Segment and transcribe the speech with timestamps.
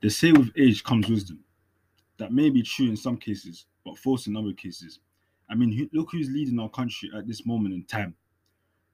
[0.00, 1.40] They say with age comes wisdom.
[2.18, 5.00] That may be true in some cases, but false in other cases.
[5.50, 8.14] I mean, look who's leading our country at this moment in time.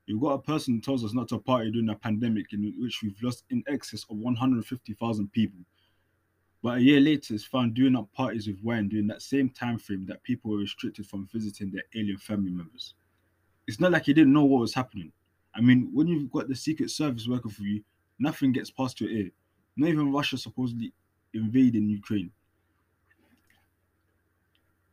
[0.06, 3.02] You've got a person who tells us not to party during a pandemic in which
[3.02, 5.60] we've lost in excess of 150,000 people.
[6.62, 9.78] But a year later is found doing up parties with wine during that same time
[9.78, 12.94] frame that people were restricted from visiting their alien family members.
[13.66, 15.12] It's not like he didn't know what was happening.
[15.54, 17.82] I mean, when you've got the Secret Service working for you,
[18.18, 19.30] nothing gets past your ear.
[19.76, 20.92] Not even Russia supposedly
[21.32, 22.30] invading Ukraine.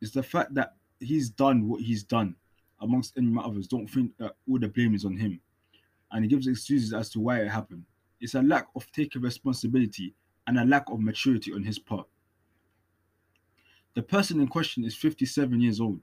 [0.00, 2.34] It's the fact that he's done what he's done,
[2.80, 3.68] amongst any others.
[3.68, 5.40] Don't think that all the blame is on him.
[6.10, 7.84] And he gives excuses as to why it happened.
[8.20, 10.14] It's a lack of taking responsibility
[10.46, 12.06] and a lack of maturity on his part.
[13.94, 16.00] The person in question is 57 years old.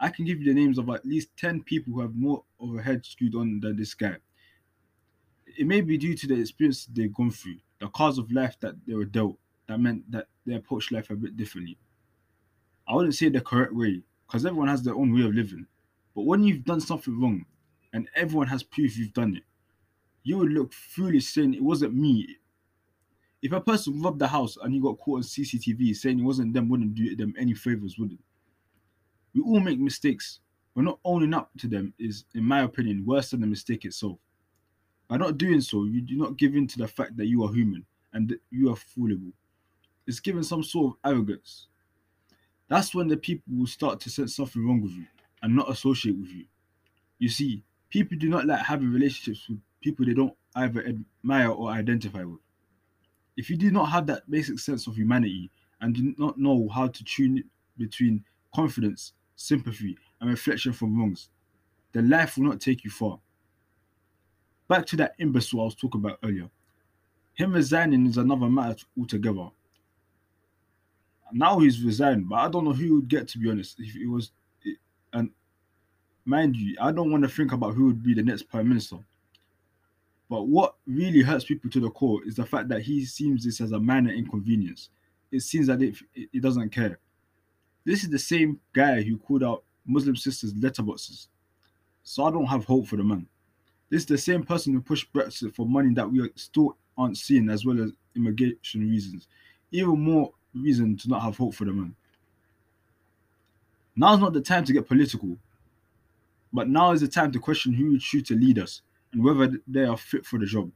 [0.00, 2.74] I can give you the names of at least 10 people who have more of
[2.74, 4.16] a head screwed on than this guy.
[5.56, 8.74] It may be due to the experience they've gone through, the cards of life that
[8.86, 11.78] they were dealt, that meant that they approached life a bit differently.
[12.88, 15.66] I wouldn't say the correct way, because everyone has their own way of living.
[16.14, 17.44] But when you've done something wrong
[17.92, 19.42] and everyone has proof you've done it,
[20.22, 22.36] you would look foolish saying it wasn't me.
[23.42, 26.54] If a person robbed the house and he got caught on CCTV saying it wasn't
[26.54, 28.18] them, wouldn't do them any favors, would it?
[29.34, 30.40] We all make mistakes,
[30.74, 34.18] but not owning up to them is, in my opinion, worse than the mistake itself.
[35.08, 37.52] By not doing so, you do not give in to the fact that you are
[37.52, 39.32] human and that you are foolable.
[40.06, 41.66] It's given some sort of arrogance.
[42.68, 45.06] That's when the people will start to sense something wrong with you
[45.42, 46.46] and not associate with you.
[47.18, 51.70] You see, people do not like having relationships with people they don't either admire or
[51.70, 52.40] identify with.
[53.36, 56.86] If you do not have that basic sense of humanity and do not know how
[56.86, 57.44] to tune
[57.76, 58.24] between
[58.54, 61.28] confidence, sympathy, and reflection from wrongs,
[61.92, 63.18] then life will not take you far.
[64.68, 66.48] Back to that imbecile I was talking about earlier.
[67.34, 69.48] Him resigning is another matter altogether.
[71.32, 73.76] Now he's resigned, but I don't know who he would get to be honest.
[73.78, 74.30] If it was,
[75.12, 75.30] and
[76.24, 78.98] mind you, I don't want to think about who would be the next prime minister.
[80.30, 83.60] But what really hurts people to the core is the fact that he seems this
[83.60, 84.90] as a minor inconvenience.
[85.30, 86.98] It seems that if he doesn't care.
[87.84, 91.26] This is the same guy who called out Muslim sisters' letterboxes.
[92.02, 93.26] So I don't have hope for the man.
[93.94, 97.48] This is the same person who pushed Brexit for money that we still aren't seeing,
[97.48, 99.28] as well as immigration reasons.
[99.70, 101.94] Even more reason to not have hope for the man.
[103.94, 105.36] Now's not the time to get political,
[106.52, 108.82] but now is the time to question who would choose to lead us
[109.12, 110.72] and whether they are fit for the job.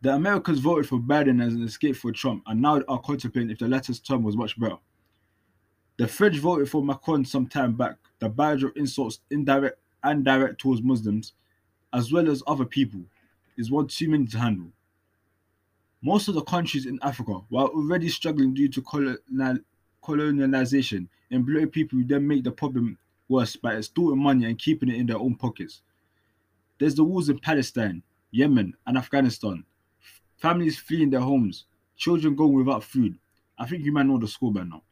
[0.00, 3.58] The Americans voted for Biden as an escape for Trump and now are contemplating if
[3.58, 4.78] the latter's term was much better.
[5.96, 10.60] The French voted for Macron some time back, the barrage of insults, indirect and direct
[10.60, 11.32] towards Muslims,
[11.92, 13.00] as well as other people,
[13.56, 14.72] is one too many to handle.
[16.02, 19.58] Most of the countries in Africa, were already struggling due to colonial,
[20.02, 22.98] colonialization, employ people who then make the problem
[23.28, 25.82] worse by extorting money and keeping it in their own pockets.
[26.78, 28.02] There's the wars in Palestine,
[28.32, 29.64] Yemen, and Afghanistan.
[30.36, 33.16] Families fleeing their homes, children going without food.
[33.58, 34.82] I think you might know the score by now.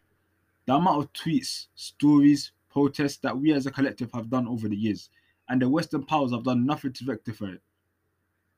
[0.67, 4.77] The amount of tweets, stories, protests that we as a collective have done over the
[4.77, 5.11] years,
[5.49, 7.63] and the Western powers have done nothing to rectify it.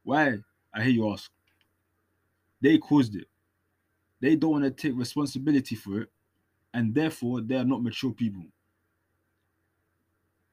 [0.04, 0.38] Why?
[0.74, 1.30] I hear you ask.
[2.60, 3.26] They caused it.
[4.20, 6.08] They don't want to take responsibility for it,
[6.74, 8.44] and therefore they are not mature people.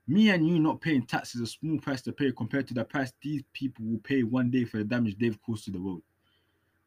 [0.08, 2.84] Me and you not paying tax is a small price to pay compared to the
[2.84, 6.02] price these people will pay one day for the damage they've caused to the world.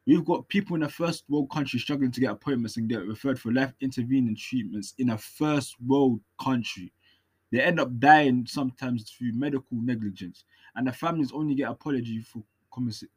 [0.05, 3.39] We've got people in a first world country struggling to get appointments and get referred
[3.39, 6.91] for life intervening treatments in a first world country.
[7.51, 10.43] They end up dying sometimes through medical negligence,
[10.75, 12.43] and the families only get apology for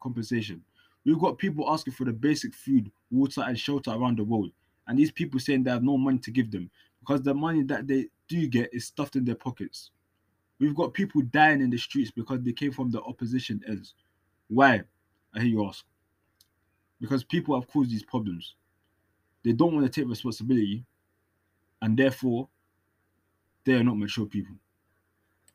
[0.00, 0.62] compensation.
[1.04, 4.52] We've got people asking for the basic food, water, and shelter around the world,
[4.86, 6.70] and these people saying they have no money to give them
[7.00, 9.90] because the money that they do get is stuffed in their pockets.
[10.60, 13.94] We've got people dying in the streets because they came from the opposition ends.
[14.48, 14.82] Why?
[15.34, 15.84] I hear you ask.
[17.00, 18.54] Because people have caused these problems.
[19.44, 20.84] They don't want to take responsibility,
[21.82, 22.48] and therefore,
[23.64, 24.56] they are not mature people.